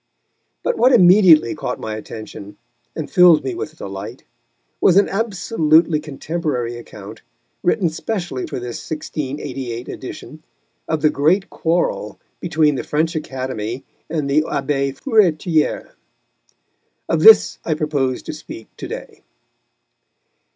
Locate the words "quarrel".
11.51-12.19